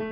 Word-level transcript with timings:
Hi, 0.00 0.06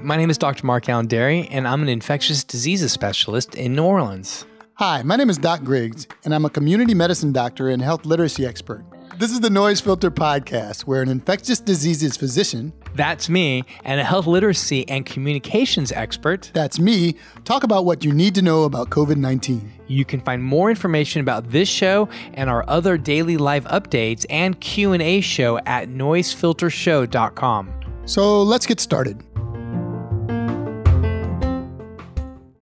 my 0.00 0.16
name 0.16 0.30
is 0.30 0.38
Dr. 0.38 0.64
Mark 0.64 0.86
Alain 0.86 1.08
Dery, 1.08 1.48
and 1.50 1.66
I'm 1.66 1.82
an 1.82 1.88
infectious 1.88 2.44
diseases 2.44 2.92
specialist 2.92 3.56
in 3.56 3.74
New 3.74 3.82
Orleans. 3.82 4.46
Hi, 4.74 5.02
my 5.02 5.16
name 5.16 5.28
is 5.28 5.38
Doc 5.38 5.64
Griggs, 5.64 6.06
and 6.24 6.32
I'm 6.32 6.44
a 6.44 6.50
community 6.50 6.94
medicine 6.94 7.32
doctor 7.32 7.68
and 7.68 7.82
health 7.82 8.06
literacy 8.06 8.46
expert. 8.46 8.84
This 9.18 9.32
is 9.32 9.40
the 9.40 9.50
Noise 9.50 9.80
Filter 9.80 10.12
Podcast, 10.12 10.82
where 10.82 11.02
an 11.02 11.08
infectious 11.08 11.58
diseases 11.58 12.16
physician, 12.16 12.72
That's 12.94 13.28
me, 13.28 13.64
and 13.84 14.00
a 14.00 14.04
health 14.04 14.28
literacy 14.28 14.88
and 14.88 15.04
communications 15.04 15.90
expert. 15.90 16.52
that's 16.54 16.78
me, 16.78 17.16
talk 17.44 17.64
about 17.64 17.84
what 17.84 18.04
you 18.04 18.12
need 18.12 18.36
to 18.36 18.42
know 18.42 18.62
about 18.62 18.90
COVID 18.90 19.16
19. 19.16 19.72
You 19.92 20.06
can 20.06 20.20
find 20.20 20.42
more 20.42 20.70
information 20.70 21.20
about 21.20 21.50
this 21.50 21.68
show 21.68 22.08
and 22.32 22.48
our 22.48 22.64
other 22.66 22.96
daily 22.96 23.36
live 23.36 23.64
updates 23.66 24.24
and 24.30 24.58
Q&A 24.58 25.20
show 25.20 25.58
at 25.66 25.90
noisefiltershow.com. 25.90 27.72
So 28.06 28.42
let's 28.42 28.64
get 28.64 28.80
started. 28.80 29.22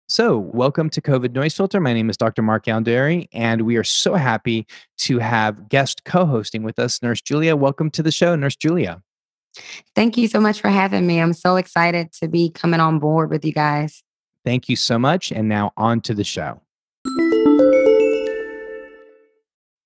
So, 0.10 0.40
welcome 0.40 0.90
to 0.92 1.02
COVID 1.02 1.34
Noise 1.34 1.56
Filter. 1.56 1.82
My 1.82 1.94
name 1.94 2.10
is 2.10 2.16
Dr. 2.16 2.42
Mark 2.42 2.64
Alderry, 2.66 3.28
and 3.34 3.64
we 3.64 3.76
are 3.76 3.84
so 3.84 4.16
happy 4.16 4.66
to 5.00 5.20
have 5.20 5.68
guest 5.68 6.06
co-hosting 6.06 6.64
with 6.64 6.80
us, 6.80 7.04
Nurse 7.04 7.22
Julia. 7.22 7.58
Welcome 7.58 7.92
to 7.92 8.02
the 8.02 8.10
show, 8.10 8.36
Nurse 8.38 8.56
Julia. 8.56 9.04
Thank 9.96 10.18
you 10.18 10.30
so 10.30 10.40
much 10.40 10.62
for 10.62 10.70
having 10.70 11.06
me. 11.06 11.20
I'm 11.20 11.34
so 11.34 11.58
excited 11.58 12.14
to 12.14 12.30
be 12.30 12.50
coming 12.50 12.80
on 12.80 13.00
board 13.00 13.30
with 13.30 13.44
you 13.44 13.52
guys. 13.52 14.02
Thank 14.46 14.70
you 14.70 14.78
so 14.78 14.98
much. 14.98 15.34
And 15.34 15.50
now 15.50 15.74
on 15.76 16.00
to 16.02 16.14
the 16.14 16.24
show. 16.24 16.62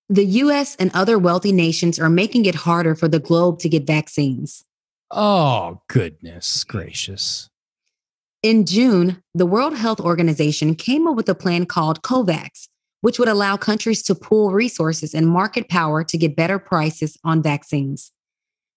The 0.10 0.26
US 0.26 0.76
and 0.76 0.92
other 0.94 1.18
wealthy 1.18 1.54
nations 1.54 1.98
are 1.98 2.10
making 2.10 2.46
it 2.46 2.56
harder 2.56 2.96
for 2.96 3.08
the 3.08 3.20
globe 3.20 3.60
to 3.60 3.70
get 3.70 3.88
vaccines. 3.88 4.66
Oh, 5.10 5.82
goodness 5.88 6.66
gracious. 6.66 7.50
In 8.44 8.66
June, 8.66 9.24
the 9.34 9.46
World 9.46 9.78
Health 9.78 10.02
Organization 10.02 10.76
came 10.76 11.08
up 11.08 11.16
with 11.16 11.30
a 11.30 11.36
plan 11.36 11.66
called 11.66 12.02
COVAX, 12.02 12.68
which 13.00 13.20
would 13.20 13.30
allow 13.30 13.56
countries 13.56 14.04
to 14.04 14.16
pool 14.16 14.52
resources 14.52 15.14
and 15.14 15.28
market 15.28 15.70
power 15.70 16.04
to 16.04 16.18
get 16.18 16.36
better 16.36 16.60
prices 16.60 17.18
on 17.24 17.42
vaccines. 17.42 18.12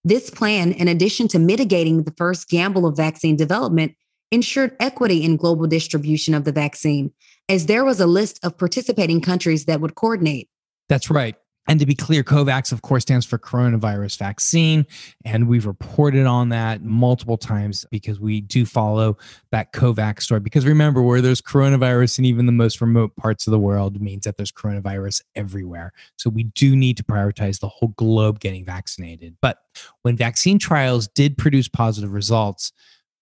This 0.05 0.29
plan, 0.29 0.71
in 0.71 0.87
addition 0.87 1.27
to 1.29 1.39
mitigating 1.39 2.03
the 2.03 2.13
first 2.15 2.47
gamble 2.47 2.85
of 2.85 2.95
vaccine 2.95 3.35
development, 3.35 3.95
ensured 4.31 4.75
equity 4.79 5.23
in 5.23 5.35
global 5.35 5.67
distribution 5.67 6.33
of 6.33 6.43
the 6.43 6.51
vaccine, 6.51 7.11
as 7.49 7.65
there 7.67 7.85
was 7.85 7.99
a 7.99 8.07
list 8.07 8.43
of 8.43 8.57
participating 8.57 9.21
countries 9.21 9.65
that 9.65 9.81
would 9.81 9.95
coordinate. 9.95 10.49
That's 10.89 11.09
right. 11.09 11.35
And 11.67 11.79
to 11.79 11.85
be 11.85 11.95
clear, 11.95 12.23
COVAX, 12.23 12.71
of 12.71 12.83
course, 12.83 13.03
stands 13.03 13.25
for 13.25 13.39
coronavirus 13.39 14.19
vaccine. 14.19 14.85
And 15.23 15.47
we've 15.47 15.65
reported 15.65 16.27
on 16.27 16.49
that 16.49 16.83
multiple 16.83 17.37
times 17.37 17.85
because 17.89 18.19
we 18.19 18.41
do 18.41 18.65
follow 18.65 19.17
that 19.51 19.73
COVAX 19.73 20.21
story. 20.21 20.41
Because 20.41 20.65
remember, 20.65 21.01
where 21.01 21.21
there's 21.21 21.41
coronavirus 21.41 22.19
in 22.19 22.25
even 22.25 22.45
the 22.45 22.51
most 22.51 22.81
remote 22.81 23.15
parts 23.15 23.47
of 23.47 23.51
the 23.51 23.59
world 23.59 23.99
means 23.99 24.25
that 24.25 24.37
there's 24.37 24.51
coronavirus 24.51 25.23
everywhere. 25.35 25.91
So 26.17 26.29
we 26.29 26.43
do 26.43 26.75
need 26.75 26.97
to 26.97 27.03
prioritize 27.03 27.59
the 27.59 27.69
whole 27.69 27.93
globe 27.95 28.39
getting 28.39 28.63
vaccinated. 28.63 29.35
But 29.41 29.57
when 30.03 30.15
vaccine 30.15 30.59
trials 30.59 31.07
did 31.07 31.35
produce 31.35 31.67
positive 31.67 32.13
results, 32.13 32.73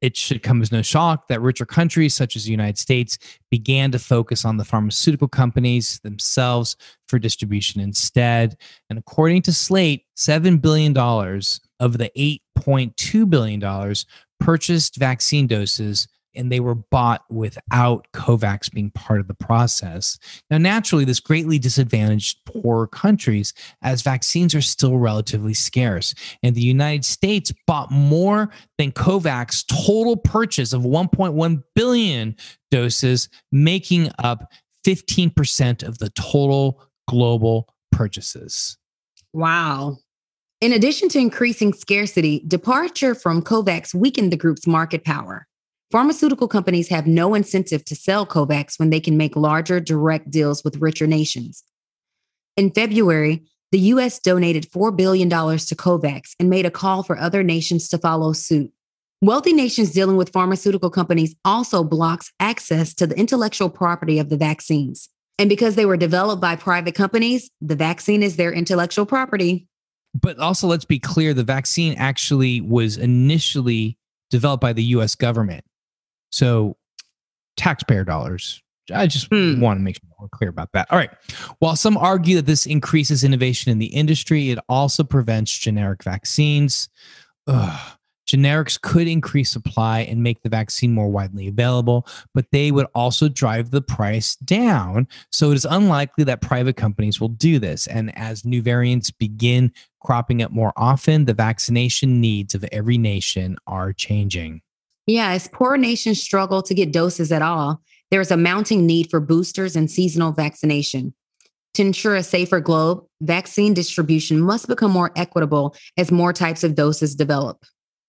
it 0.04 0.18
should 0.18 0.44
come 0.44 0.62
as 0.62 0.70
no 0.70 0.82
shock 0.82 1.30
that 1.30 1.42
richer 1.42 1.66
countries 1.66 2.14
such 2.14 2.36
as 2.36 2.44
the 2.44 2.52
United 2.52 2.78
States 2.78 3.18
began 3.50 3.90
to 3.90 3.98
focus 3.98 4.44
on 4.44 4.58
the 4.58 4.66
pharmaceutical 4.66 5.30
companies 5.30 6.02
themselves 6.04 6.76
for 7.08 7.18
distribution 7.18 7.80
instead. 7.80 8.58
And 8.90 9.00
according 9.00 9.44
to 9.44 9.54
Slate, 9.54 10.04
$7 10.18 10.62
billion 10.62 10.96
of 10.98 11.98
the 11.98 12.12
$8.2 12.60 13.30
billion 13.30 13.96
purchased 14.42 14.98
vaccine 14.98 15.48
doses 15.48 16.10
and 16.36 16.52
they 16.52 16.60
were 16.60 16.76
bought 16.76 17.24
without 17.30 18.08
COVAX 18.14 18.72
being 18.72 18.92
part 18.92 19.20
of 19.20 19.28
the 19.28 19.34
process. 19.34 20.18
Now, 20.50 20.58
naturally, 20.58 21.06
this 21.06 21.20
greatly 21.20 21.60
disadvantaged 21.60 22.40
poor 22.46 22.88
countries 22.88 23.54
as 23.82 24.02
vaccines 24.02 24.56
are 24.56 24.62
still 24.62 24.98
relatively 24.98 25.54
scarce. 25.54 26.14
And 26.42 26.56
the 26.56 26.62
United 26.62 27.06
States 27.06 27.52
bought 27.68 27.92
more 27.92 28.50
than 28.78 28.92
COVAX 28.92 29.66
total 29.86 30.18
purchase 30.18 30.74
of 30.74 30.84
1.1 30.84 31.64
billion 31.76 32.36
doses, 32.72 33.30
making 33.52 34.10
up 34.20 34.52
15% 34.86 35.84
of 35.84 35.98
the 36.00 36.10
total 36.10 36.82
global 37.08 37.70
purchases. 37.92 38.78
Wow. 39.34 39.98
In 40.62 40.72
addition 40.72 41.10
to 41.10 41.20
increasing 41.20 41.74
scarcity, 41.74 42.42
departure 42.48 43.16
from 43.16 43.42
COVAX 43.42 43.94
weakened 43.94 44.32
the 44.32 44.38
group's 44.38 44.66
market 44.66 45.04
power. 45.04 45.48
Pharmaceutical 45.94 46.48
companies 46.48 46.90
have 46.90 47.06
no 47.06 47.36
incentive 47.36 47.86
to 47.86 47.96
sell 47.96 48.26
COVAX 48.26 48.80
when 48.80 48.90
they 48.90 49.00
can 49.00 49.16
make 49.16 49.36
larger 49.36 49.80
direct 49.80 50.32
deals 50.32 50.64
with 50.64 50.82
richer 50.82 51.06
nations. 51.06 51.64
In 52.58 52.72
February, 52.72 53.44
the 53.72 53.78
US 53.78 54.18
donated 54.18 54.72
$4 54.72 54.98
billion 54.98 55.30
to 55.30 55.36
COVAX 55.36 56.32
and 56.40 56.50
made 56.50 56.66
a 56.66 56.72
call 56.72 57.04
for 57.04 57.16
other 57.16 57.44
nations 57.44 57.88
to 57.90 58.00
follow 58.00 58.34
suit. 58.34 58.72
Wealthy 59.22 59.54
nations 59.54 59.92
dealing 59.92 60.18
with 60.18 60.32
pharmaceutical 60.32 60.90
companies 60.90 61.36
also 61.46 61.84
blocks 61.84 62.32
access 62.40 62.96
to 62.96 63.06
the 63.06 63.16
intellectual 63.16 63.70
property 63.70 64.18
of 64.18 64.30
the 64.30 64.38
vaccines. 64.38 65.10
And 65.38 65.48
because 65.48 65.76
they 65.76 65.86
were 65.86 65.96
developed 65.96 66.42
by 66.42 66.56
private 66.56 66.96
companies, 66.96 67.52
the 67.62 67.76
vaccine 67.76 68.24
is 68.24 68.36
their 68.36 68.52
intellectual 68.52 69.06
property. 69.06 69.68
But 70.20 70.40
also, 70.40 70.66
let's 70.66 70.86
be 70.86 70.98
clear 70.98 71.36
the 71.36 71.44
vaccine 71.44 71.94
actually 72.00 72.62
was 72.62 72.98
initially 72.98 74.00
developed 74.32 74.62
by 74.62 74.74
the 74.74 74.84
US 74.86 75.14
government. 75.14 75.64
So, 76.34 76.78
taxpayer 77.58 78.04
dollars. 78.04 78.62
I 78.94 79.06
just 79.06 79.28
Hmm. 79.32 79.62
want 79.62 79.80
to 79.80 79.84
make 79.84 79.96
sure 79.96 80.10
we're 80.20 80.28
clear 80.30 80.50
about 80.50 80.72
that. 80.74 80.88
All 80.92 80.98
right. 80.98 81.12
While 81.60 81.76
some 81.76 81.96
argue 81.96 82.36
that 82.38 82.48
this 82.48 82.66
increases 82.66 83.24
innovation 83.24 83.72
in 83.72 83.78
the 83.78 83.86
industry, 83.86 84.50
it 84.50 84.60
also 84.68 85.04
prevents 85.04 85.56
generic 85.58 86.04
vaccines. 86.04 86.90
Ugh. 87.48 87.80
Generics 88.28 88.82
could 88.82 89.08
increase 89.08 89.52
supply 89.52 90.00
and 90.00 90.24
make 90.24 90.42
the 90.42 90.50
vaccine 90.50 90.94
more 90.94 91.10
widely 91.10 91.48
available, 91.48 92.08
but 92.34 92.46
they 92.52 92.72
would 92.72 92.88
also 92.96 93.28
drive 93.30 93.70
the 93.72 93.82
price 93.82 94.36
down. 94.38 95.08
So 95.32 95.52
it 95.52 95.56
is 95.56 95.66
unlikely 95.66 96.24
that 96.24 96.42
private 96.42 96.76
companies 96.78 97.22
will 97.22 97.28
do 97.30 97.60
this. 97.60 97.86
And 97.86 98.18
as 98.18 98.44
new 98.46 98.62
variants 98.62 99.12
begin 99.12 99.72
cropping 100.02 100.42
up 100.42 100.52
more 100.52 100.74
often, 100.78 101.26
the 101.26 101.34
vaccination 101.34 102.20
needs 102.22 102.56
of 102.56 102.66
every 102.72 102.98
nation 102.98 103.58
are 103.68 103.94
changing. 103.94 104.62
Yeah, 105.06 105.32
as 105.32 105.48
poor 105.48 105.78
nations 105.78 106.22
struggle 106.22 106.62
to 106.64 106.74
get 106.74 106.94
doses 106.94 107.32
at 107.32 107.42
all, 107.42 107.82
there 108.12 108.22
is 108.22 108.32
a 108.32 108.38
mounting 108.38 108.86
need 108.86 109.10
for 109.10 109.20
boosters 109.20 109.76
and 109.76 109.90
seasonal 109.90 110.32
vaccination. 110.32 111.14
To 111.74 111.82
ensure 111.82 112.16
a 112.16 112.24
safer 112.24 112.60
globe, 112.60 113.04
vaccine 113.22 113.74
distribution 113.74 114.40
must 114.40 114.68
become 114.68 114.92
more 114.92 115.12
equitable 115.16 115.76
as 115.98 116.12
more 116.12 116.32
types 116.32 116.64
of 116.64 116.76
doses 116.76 117.16
develop. 117.16 117.66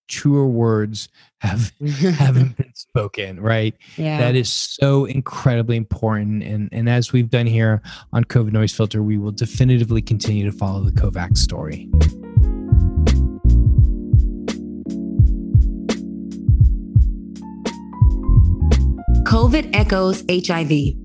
Truer 0.07 0.45
words 0.45 1.09
have 1.41 1.73
haven't 2.17 2.55
been 2.57 2.75
spoken, 2.75 3.39
right? 3.39 3.73
yeah. 3.97 4.19
That 4.19 4.35
is 4.35 4.53
so 4.53 5.05
incredibly 5.05 5.77
important. 5.77 6.43
And, 6.43 6.69
and 6.71 6.87
as 6.87 7.11
we've 7.11 7.29
done 7.29 7.47
here 7.47 7.81
on 8.13 8.23
COVID 8.25 8.51
Noise 8.51 8.73
Filter, 8.73 9.01
we 9.01 9.17
will 9.17 9.31
definitively 9.31 10.03
continue 10.03 10.45
to 10.45 10.55
follow 10.55 10.81
the 10.81 10.91
COVAX 10.91 11.39
story. 11.39 11.89
COVID 19.35 19.75
echoes 19.75 20.23
HIV. 20.29 20.95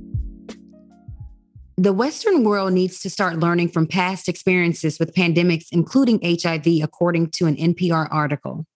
The 1.76 1.92
Western 1.92 2.44
world 2.44 2.72
needs 2.72 3.00
to 3.00 3.10
start 3.10 3.41
learning 3.41 3.70
from 3.70 3.88
past 3.88 4.28
experiences 4.28 5.00
with 5.00 5.12
pandemics, 5.16 5.66
including 5.72 6.20
HIV, 6.22 6.80
according 6.80 7.32
to 7.32 7.46
an 7.46 7.56
NPR 7.56 8.06
article. 8.08 8.66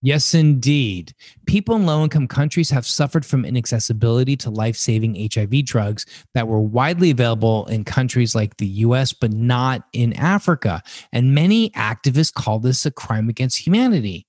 Yes, 0.00 0.32
indeed. 0.32 1.12
People 1.46 1.76
in 1.76 1.84
low 1.84 2.04
income 2.04 2.26
countries 2.26 2.70
have 2.70 2.86
suffered 2.86 3.26
from 3.26 3.44
inaccessibility 3.44 4.34
to 4.36 4.48
life 4.48 4.76
saving 4.76 5.28
HIV 5.30 5.66
drugs 5.66 6.06
that 6.32 6.48
were 6.48 6.62
widely 6.62 7.10
available 7.10 7.66
in 7.66 7.84
countries 7.84 8.34
like 8.34 8.56
the 8.56 8.66
US, 8.66 9.12
but 9.12 9.30
not 9.30 9.82
in 9.92 10.14
Africa. 10.14 10.82
And 11.12 11.34
many 11.34 11.68
activists 11.72 12.32
call 12.32 12.60
this 12.60 12.86
a 12.86 12.90
crime 12.90 13.28
against 13.28 13.58
humanity. 13.58 14.25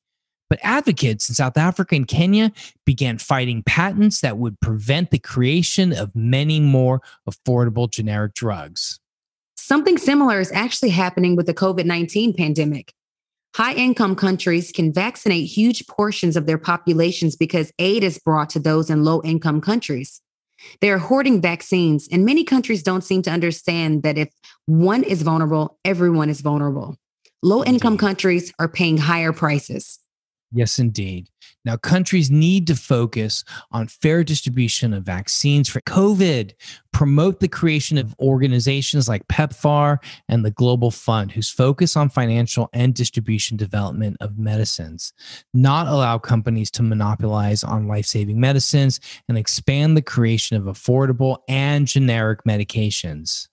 But 0.49 0.59
advocates 0.61 1.27
in 1.27 1.35
South 1.35 1.57
Africa 1.57 1.95
and 1.95 2.07
Kenya 2.07 2.51
began 2.85 3.17
fighting 3.17 3.63
patents 3.63 4.21
that 4.21 4.38
would 4.38 4.59
prevent 4.59 5.11
the 5.11 5.19
creation 5.19 5.91
of 5.91 6.15
many 6.15 6.59
more 6.59 7.01
affordable 7.29 7.89
generic 7.89 8.33
drugs. 8.33 8.99
Something 9.57 9.97
similar 9.97 10.39
is 10.39 10.51
actually 10.53 10.89
happening 10.89 11.35
with 11.35 11.45
the 11.45 11.53
COVID 11.53 11.85
19 11.85 12.33
pandemic. 12.33 12.94
High 13.55 13.73
income 13.73 14.15
countries 14.15 14.71
can 14.71 14.94
vaccinate 14.94 15.45
huge 15.49 15.88
portions 15.88 16.38
of 16.38 16.45
their 16.45 16.57
populations 16.59 17.35
because 17.35 17.71
aid 17.79 18.03
is 18.03 18.19
brought 18.19 18.49
to 18.51 18.59
those 18.59 18.89
in 18.89 19.03
low 19.03 19.21
income 19.23 19.61
countries. 19.61 20.21
They 20.79 20.89
are 20.89 20.97
hoarding 20.97 21.41
vaccines, 21.41 22.07
and 22.11 22.25
many 22.25 22.44
countries 22.44 22.83
don't 22.83 23.03
seem 23.03 23.21
to 23.23 23.31
understand 23.31 24.03
that 24.03 24.17
if 24.17 24.29
one 24.65 25.03
is 25.03 25.21
vulnerable, 25.21 25.79
everyone 25.83 26.29
is 26.29 26.41
vulnerable. 26.41 26.97
Low 27.44 27.63
income 27.63 27.97
countries 27.97 28.53
are 28.59 28.67
paying 28.67 28.97
higher 28.97 29.33
prices. 29.33 29.99
Yes, 30.53 30.79
indeed. 30.79 31.27
Now, 31.65 31.75
countries 31.75 32.31
need 32.31 32.67
to 32.67 32.75
focus 32.75 33.44
on 33.71 33.88
fair 33.88 34.23
distribution 34.23 34.94
of 34.94 35.03
vaccines 35.03 35.67
for 35.67 35.81
COVID, 35.81 36.53
promote 36.94 37.41
the 37.41 37.49
creation 37.49 37.97
of 37.97 38.15
organizations 38.19 39.09
like 39.09 39.27
PEPFAR 39.27 39.97
and 40.29 40.45
the 40.45 40.51
Global 40.51 40.89
Fund, 40.89 41.33
whose 41.33 41.49
focus 41.49 41.97
on 41.97 42.07
financial 42.07 42.69
and 42.71 42.94
distribution 42.94 43.57
development 43.57 44.15
of 44.21 44.38
medicines, 44.38 45.11
not 45.53 45.88
allow 45.88 46.17
companies 46.17 46.71
to 46.71 46.83
monopolize 46.83 47.63
on 47.63 47.89
life 47.89 48.05
saving 48.05 48.39
medicines, 48.39 49.01
and 49.27 49.38
expand 49.38 49.97
the 49.97 50.01
creation 50.01 50.55
of 50.55 50.63
affordable 50.63 51.39
and 51.49 51.88
generic 51.88 52.45
medications. 52.47 53.49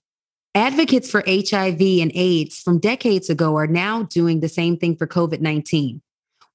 Advocates 0.54 1.10
for 1.10 1.24
HIV 1.26 1.80
and 1.80 2.12
AIDS 2.14 2.60
from 2.60 2.78
decades 2.78 3.28
ago 3.28 3.56
are 3.56 3.66
now 3.66 4.04
doing 4.04 4.38
the 4.38 4.48
same 4.48 4.76
thing 4.76 4.94
for 4.94 5.08
COVID 5.08 5.40
19. 5.40 6.00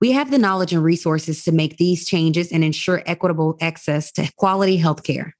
We 0.01 0.13
have 0.13 0.31
the 0.31 0.38
knowledge 0.38 0.72
and 0.72 0.81
resources 0.81 1.44
to 1.44 1.51
make 1.51 1.75
these 1.75 2.06
changes 2.06 2.54
and 2.54 2.63
ensure 2.63 3.04
equitable 3.06 3.57
access 3.60 4.13
to 4.13 4.31
quality 4.38 4.78
health 4.78 5.04
care. 5.04 5.36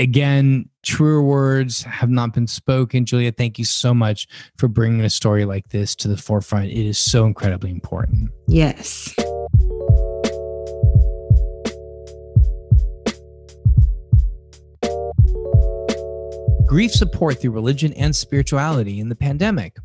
Again, 0.00 0.68
truer 0.82 1.22
words 1.22 1.82
have 1.84 2.10
not 2.10 2.32
been 2.32 2.48
spoken. 2.48 3.04
Julia, 3.04 3.30
thank 3.30 3.60
you 3.60 3.64
so 3.64 3.94
much 3.94 4.26
for 4.56 4.66
bringing 4.66 5.02
a 5.02 5.10
story 5.10 5.44
like 5.44 5.68
this 5.68 5.94
to 5.96 6.08
the 6.08 6.16
forefront. 6.16 6.70
It 6.70 6.84
is 6.84 6.98
so 6.98 7.26
incredibly 7.26 7.70
important. 7.70 8.30
Yes. 8.48 9.14
Grief 16.66 16.92
support 16.92 17.40
through 17.40 17.50
religion 17.52 17.92
and 17.92 18.14
spirituality 18.14 18.98
in 18.98 19.08
the 19.08 19.16
pandemic. 19.16 19.76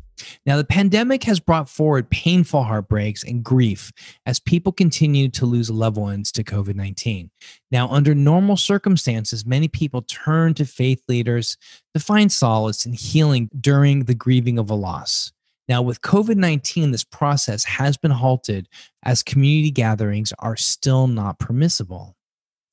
Now, 0.44 0.56
the 0.56 0.64
pandemic 0.64 1.24
has 1.24 1.40
brought 1.40 1.68
forward 1.68 2.10
painful 2.10 2.62
heartbreaks 2.62 3.24
and 3.24 3.42
grief 3.42 3.92
as 4.26 4.40
people 4.40 4.72
continue 4.72 5.28
to 5.30 5.46
lose 5.46 5.70
loved 5.70 5.96
ones 5.96 6.32
to 6.32 6.44
COVID 6.44 6.74
19. 6.74 7.30
Now, 7.70 7.88
under 7.88 8.14
normal 8.14 8.56
circumstances, 8.56 9.46
many 9.46 9.68
people 9.68 10.02
turn 10.02 10.54
to 10.54 10.64
faith 10.64 11.02
leaders 11.08 11.56
to 11.94 12.00
find 12.00 12.30
solace 12.30 12.84
and 12.86 12.94
healing 12.94 13.50
during 13.60 14.04
the 14.04 14.14
grieving 14.14 14.58
of 14.58 14.70
a 14.70 14.74
loss. 14.74 15.32
Now, 15.68 15.82
with 15.82 16.00
COVID 16.02 16.36
19, 16.36 16.92
this 16.92 17.04
process 17.04 17.64
has 17.64 17.96
been 17.96 18.12
halted 18.12 18.68
as 19.02 19.22
community 19.22 19.70
gatherings 19.70 20.32
are 20.38 20.56
still 20.56 21.06
not 21.08 21.38
permissible. 21.38 22.16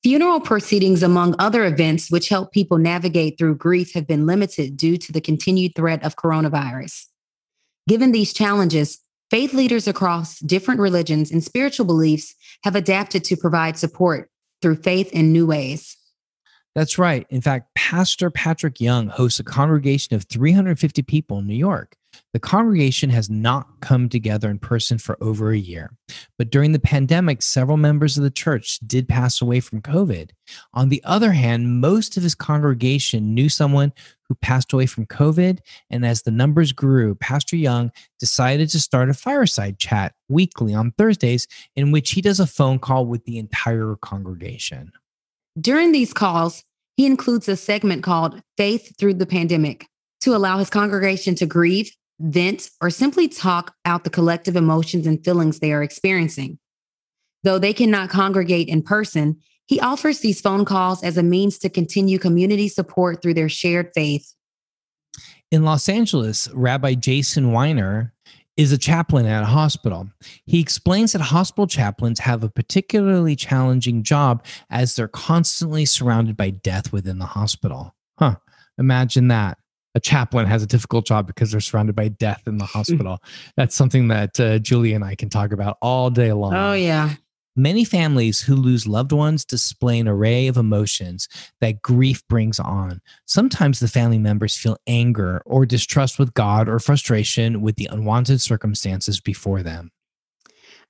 Funeral 0.04 0.38
proceedings, 0.38 1.02
among 1.02 1.34
other 1.38 1.64
events 1.64 2.10
which 2.10 2.28
help 2.28 2.52
people 2.52 2.76
navigate 2.76 3.38
through 3.38 3.56
grief, 3.56 3.94
have 3.94 4.06
been 4.06 4.26
limited 4.26 4.76
due 4.76 4.98
to 4.98 5.12
the 5.12 5.20
continued 5.20 5.74
threat 5.74 6.04
of 6.04 6.14
coronavirus. 6.14 7.06
Given 7.86 8.12
these 8.12 8.32
challenges, 8.32 9.00
faith 9.30 9.52
leaders 9.52 9.86
across 9.86 10.38
different 10.40 10.80
religions 10.80 11.30
and 11.30 11.44
spiritual 11.44 11.84
beliefs 11.84 12.34
have 12.62 12.74
adapted 12.74 13.24
to 13.24 13.36
provide 13.36 13.76
support 13.76 14.30
through 14.62 14.76
faith 14.76 15.12
in 15.12 15.32
new 15.32 15.46
ways. 15.46 15.98
That's 16.74 16.98
right. 16.98 17.26
In 17.28 17.42
fact, 17.42 17.74
Pastor 17.74 18.30
Patrick 18.30 18.80
Young 18.80 19.08
hosts 19.08 19.38
a 19.38 19.44
congregation 19.44 20.16
of 20.16 20.24
350 20.24 21.02
people 21.02 21.38
in 21.38 21.46
New 21.46 21.54
York. 21.54 21.94
The 22.32 22.40
congregation 22.40 23.10
has 23.10 23.28
not 23.28 23.66
come 23.80 24.08
together 24.08 24.48
in 24.50 24.58
person 24.58 24.98
for 24.98 25.16
over 25.20 25.50
a 25.50 25.58
year, 25.58 25.92
but 26.38 26.50
during 26.50 26.72
the 26.72 26.78
pandemic, 26.78 27.42
several 27.42 27.76
members 27.76 28.16
of 28.16 28.24
the 28.24 28.30
church 28.30 28.78
did 28.86 29.08
pass 29.08 29.42
away 29.42 29.60
from 29.60 29.82
COVID. 29.82 30.30
On 30.72 30.88
the 30.88 31.02
other 31.04 31.32
hand, 31.32 31.80
most 31.80 32.16
of 32.16 32.22
his 32.22 32.34
congregation 32.34 33.34
knew 33.34 33.48
someone 33.48 33.92
who 34.28 34.34
passed 34.36 34.72
away 34.72 34.86
from 34.86 35.06
COVID. 35.06 35.58
And 35.90 36.04
as 36.04 36.22
the 36.22 36.30
numbers 36.30 36.72
grew, 36.72 37.14
Pastor 37.14 37.56
Young 37.56 37.90
decided 38.18 38.68
to 38.70 38.80
start 38.80 39.10
a 39.10 39.14
fireside 39.14 39.78
chat 39.78 40.14
weekly 40.28 40.74
on 40.74 40.92
Thursdays 40.92 41.46
in 41.76 41.92
which 41.92 42.12
he 42.12 42.20
does 42.20 42.40
a 42.40 42.46
phone 42.46 42.78
call 42.78 43.06
with 43.06 43.24
the 43.24 43.38
entire 43.38 43.96
congregation. 43.96 44.92
During 45.60 45.92
these 45.92 46.12
calls, 46.12 46.64
he 46.96 47.06
includes 47.06 47.48
a 47.48 47.56
segment 47.56 48.02
called 48.02 48.42
Faith 48.56 48.96
Through 48.98 49.14
the 49.14 49.26
Pandemic 49.26 49.86
to 50.20 50.34
allow 50.34 50.58
his 50.58 50.70
congregation 50.70 51.34
to 51.36 51.46
grieve, 51.46 51.90
vent, 52.18 52.70
or 52.80 52.90
simply 52.90 53.28
talk 53.28 53.74
out 53.84 54.04
the 54.04 54.10
collective 54.10 54.56
emotions 54.56 55.06
and 55.06 55.22
feelings 55.24 55.58
they 55.58 55.72
are 55.72 55.82
experiencing. 55.82 56.58
Though 57.42 57.58
they 57.58 57.74
cannot 57.74 58.08
congregate 58.08 58.68
in 58.68 58.82
person, 58.82 59.40
he 59.66 59.80
offers 59.80 60.20
these 60.20 60.40
phone 60.40 60.64
calls 60.64 61.02
as 61.02 61.16
a 61.16 61.22
means 61.22 61.58
to 61.58 61.68
continue 61.68 62.18
community 62.18 62.68
support 62.68 63.22
through 63.22 63.34
their 63.34 63.48
shared 63.48 63.90
faith. 63.94 64.34
In 65.50 65.62
Los 65.62 65.88
Angeles, 65.88 66.48
Rabbi 66.52 66.94
Jason 66.94 67.52
Weiner 67.52 68.12
is 68.56 68.72
a 68.72 68.78
chaplain 68.78 69.26
at 69.26 69.42
a 69.42 69.46
hospital. 69.46 70.08
He 70.46 70.60
explains 70.60 71.12
that 71.12 71.20
hospital 71.20 71.66
chaplains 71.66 72.20
have 72.20 72.44
a 72.44 72.48
particularly 72.48 73.34
challenging 73.36 74.02
job 74.02 74.44
as 74.70 74.94
they're 74.94 75.08
constantly 75.08 75.84
surrounded 75.84 76.36
by 76.36 76.50
death 76.50 76.92
within 76.92 77.18
the 77.18 77.26
hospital. 77.26 77.94
Huh, 78.18 78.36
imagine 78.78 79.28
that. 79.28 79.58
A 79.96 80.00
chaplain 80.00 80.46
has 80.46 80.62
a 80.62 80.66
difficult 80.66 81.06
job 81.06 81.26
because 81.26 81.52
they're 81.52 81.60
surrounded 81.60 81.94
by 81.94 82.08
death 82.08 82.42
in 82.46 82.58
the 82.58 82.64
hospital. 82.64 83.18
That's 83.56 83.74
something 83.74 84.08
that 84.08 84.38
uh, 84.40 84.58
Julie 84.58 84.94
and 84.94 85.04
I 85.04 85.14
can 85.14 85.28
talk 85.28 85.52
about 85.52 85.78
all 85.80 86.10
day 86.10 86.32
long. 86.32 86.54
Oh, 86.54 86.72
yeah. 86.72 87.14
Many 87.56 87.84
families 87.84 88.40
who 88.40 88.56
lose 88.56 88.84
loved 88.84 89.12
ones 89.12 89.44
display 89.44 90.00
an 90.00 90.08
array 90.08 90.48
of 90.48 90.56
emotions 90.56 91.28
that 91.60 91.82
grief 91.82 92.26
brings 92.26 92.58
on. 92.58 93.00
Sometimes 93.26 93.78
the 93.78 93.86
family 93.86 94.18
members 94.18 94.56
feel 94.56 94.76
anger 94.88 95.40
or 95.46 95.64
distrust 95.64 96.18
with 96.18 96.34
God 96.34 96.68
or 96.68 96.80
frustration 96.80 97.60
with 97.60 97.76
the 97.76 97.88
unwanted 97.92 98.40
circumstances 98.40 99.20
before 99.20 99.62
them. 99.62 99.92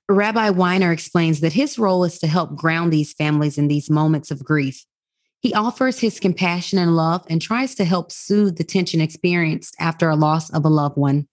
Rabbi 0.09 0.49
Weiner 0.49 0.91
explains 0.91 1.39
that 1.41 1.53
his 1.53 1.77
role 1.77 2.03
is 2.03 2.17
to 2.19 2.27
help 2.27 2.55
ground 2.55 2.91
these 2.91 3.13
families 3.13 3.59
in 3.59 3.67
these 3.67 3.91
moments 3.91 4.31
of 4.31 4.43
grief. 4.43 4.85
He 5.41 5.53
offers 5.53 5.99
his 5.99 6.19
compassion 6.19 6.79
and 6.79 6.95
love 6.95 7.23
and 7.29 7.39
tries 7.39 7.75
to 7.75 7.85
help 7.85 8.11
soothe 8.11 8.57
the 8.57 8.63
tension 8.63 9.01
experienced 9.01 9.75
after 9.79 10.09
a 10.09 10.15
loss 10.15 10.49
of 10.49 10.65
a 10.65 10.69
loved 10.69 10.97
one. 10.97 11.27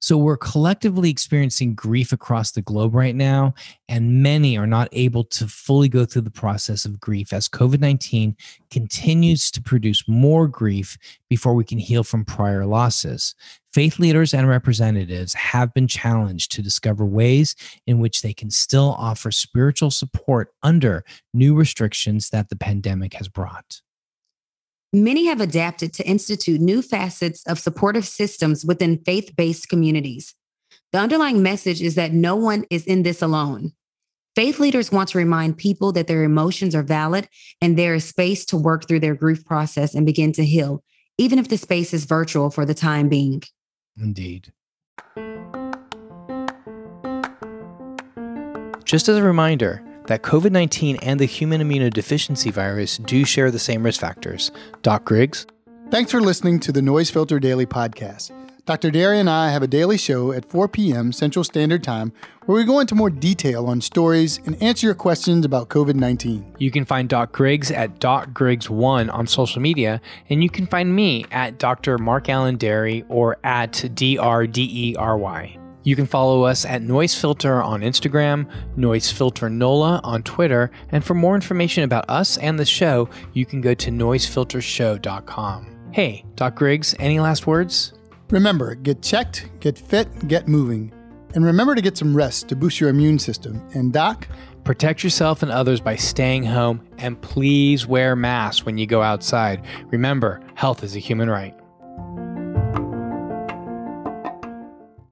So 0.00 0.16
we're 0.16 0.36
collectively 0.36 1.10
experiencing 1.10 1.74
grief 1.74 2.12
across 2.12 2.52
the 2.52 2.62
globe 2.62 2.94
right 2.94 3.14
now, 3.14 3.54
and 3.88 4.22
many 4.22 4.56
are 4.56 4.66
not 4.66 4.88
able 4.92 5.24
to 5.24 5.46
fully 5.46 5.88
go 5.88 6.04
through 6.04 6.22
the 6.22 6.30
process 6.30 6.84
of 6.84 7.00
grief 7.00 7.32
as 7.32 7.48
COVID 7.48 7.80
19 7.80 8.36
continues 8.70 9.50
to 9.50 9.62
produce 9.62 10.06
more 10.08 10.46
grief 10.48 10.96
before 11.28 11.54
we 11.54 11.64
can 11.64 11.78
heal 11.78 12.04
from 12.04 12.24
prior 12.24 12.66
losses. 12.66 13.34
Faith 13.72 13.98
leaders 13.98 14.32
and 14.32 14.48
representatives 14.48 15.34
have 15.34 15.72
been 15.74 15.86
challenged 15.86 16.50
to 16.52 16.62
discover 16.62 17.04
ways 17.04 17.54
in 17.86 17.98
which 17.98 18.22
they 18.22 18.32
can 18.32 18.50
still 18.50 18.94
offer 18.98 19.30
spiritual 19.30 19.90
support 19.90 20.52
under 20.62 21.04
new 21.34 21.54
restrictions 21.54 22.30
that 22.30 22.48
the 22.48 22.56
pandemic 22.56 23.14
has 23.14 23.28
brought. 23.28 23.80
Many 24.92 25.26
have 25.26 25.42
adapted 25.42 25.92
to 25.94 26.08
institute 26.08 26.62
new 26.62 26.80
facets 26.80 27.42
of 27.46 27.58
supportive 27.58 28.06
systems 28.06 28.64
within 28.64 29.02
faith 29.04 29.36
based 29.36 29.68
communities. 29.68 30.34
The 30.92 30.98
underlying 30.98 31.42
message 31.42 31.82
is 31.82 31.94
that 31.96 32.12
no 32.12 32.36
one 32.36 32.64
is 32.70 32.86
in 32.86 33.02
this 33.02 33.20
alone. 33.20 33.72
Faith 34.34 34.58
leaders 34.58 34.90
want 34.90 35.10
to 35.10 35.18
remind 35.18 35.58
people 35.58 35.92
that 35.92 36.06
their 36.06 36.24
emotions 36.24 36.74
are 36.74 36.82
valid 36.82 37.28
and 37.60 37.76
there 37.76 37.94
is 37.94 38.06
space 38.06 38.46
to 38.46 38.56
work 38.56 38.88
through 38.88 39.00
their 39.00 39.14
grief 39.14 39.44
process 39.44 39.94
and 39.94 40.06
begin 40.06 40.32
to 40.32 40.44
heal, 40.44 40.82
even 41.18 41.38
if 41.38 41.48
the 41.48 41.58
space 41.58 41.92
is 41.92 42.06
virtual 42.06 42.48
for 42.48 42.64
the 42.64 42.72
time 42.72 43.10
being. 43.10 43.42
Indeed. 44.00 44.52
Just 48.84 49.06
as 49.10 49.18
a 49.18 49.22
reminder, 49.22 49.82
that 50.08 50.22
COVID 50.22 50.50
19 50.50 50.96
and 50.96 51.20
the 51.20 51.24
human 51.24 51.62
immunodeficiency 51.62 52.52
virus 52.52 52.98
do 52.98 53.24
share 53.24 53.50
the 53.50 53.58
same 53.58 53.84
risk 53.84 54.00
factors. 54.00 54.50
Doc 54.82 55.04
Griggs? 55.04 55.46
Thanks 55.90 56.10
for 56.10 56.20
listening 56.20 56.60
to 56.60 56.72
the 56.72 56.82
Noise 56.82 57.08
Filter 57.10 57.38
Daily 57.38 57.64
Podcast. 57.64 58.32
Dr. 58.66 58.90
Dery 58.90 59.18
and 59.18 59.30
I 59.30 59.48
have 59.48 59.62
a 59.62 59.66
daily 59.66 59.96
show 59.96 60.30
at 60.32 60.44
4 60.44 60.68
p.m. 60.68 61.10
Central 61.10 61.42
Standard 61.42 61.82
Time 61.82 62.12
where 62.44 62.56
we 62.56 62.64
go 62.64 62.80
into 62.80 62.94
more 62.94 63.08
detail 63.08 63.64
on 63.66 63.80
stories 63.80 64.40
and 64.44 64.62
answer 64.62 64.86
your 64.86 64.94
questions 64.94 65.46
about 65.46 65.70
COVID 65.70 65.94
19. 65.94 66.56
You 66.58 66.70
can 66.70 66.84
find 66.84 67.08
Doc 67.08 67.32
Griggs 67.32 67.70
at 67.70 67.98
Doc 67.98 68.30
Griggs1 68.30 69.12
on 69.12 69.26
social 69.26 69.62
media, 69.62 70.02
and 70.28 70.42
you 70.42 70.50
can 70.50 70.66
find 70.66 70.94
me 70.94 71.24
at 71.30 71.58
Dr. 71.58 71.96
Mark 71.96 72.28
Alain 72.28 72.58
Dery 72.58 73.06
or 73.08 73.38
at 73.42 73.72
DRDERY. 73.72 75.67
You 75.88 75.96
can 75.96 76.04
follow 76.04 76.42
us 76.42 76.66
at 76.66 76.82
Noise 76.82 77.14
Filter 77.14 77.62
on 77.62 77.80
Instagram, 77.80 78.46
Noise 78.76 79.10
Filter 79.10 79.48
NOLA 79.48 80.02
on 80.04 80.22
Twitter, 80.22 80.70
and 80.90 81.02
for 81.02 81.14
more 81.14 81.34
information 81.34 81.82
about 81.82 82.04
us 82.10 82.36
and 82.36 82.58
the 82.58 82.66
show, 82.66 83.08
you 83.32 83.46
can 83.46 83.62
go 83.62 83.72
to 83.72 83.90
noisefiltershow.com. 83.90 85.88
Hey, 85.92 86.26
Doc 86.34 86.56
Griggs, 86.56 86.94
any 86.98 87.20
last 87.20 87.46
words? 87.46 87.94
Remember, 88.28 88.74
get 88.74 89.00
checked, 89.00 89.48
get 89.60 89.78
fit, 89.78 90.28
get 90.28 90.46
moving. 90.46 90.92
And 91.34 91.42
remember 91.42 91.74
to 91.74 91.80
get 91.80 91.96
some 91.96 92.14
rest 92.14 92.48
to 92.48 92.56
boost 92.56 92.80
your 92.80 92.90
immune 92.90 93.18
system. 93.18 93.66
And 93.72 93.90
Doc, 93.90 94.28
protect 94.64 95.02
yourself 95.02 95.42
and 95.42 95.50
others 95.50 95.80
by 95.80 95.96
staying 95.96 96.44
home 96.44 96.86
and 96.98 97.18
please 97.22 97.86
wear 97.86 98.14
masks 98.14 98.66
when 98.66 98.76
you 98.76 98.84
go 98.84 99.00
outside. 99.00 99.64
Remember, 99.86 100.42
health 100.54 100.84
is 100.84 100.96
a 100.96 100.98
human 100.98 101.30
right. 101.30 101.58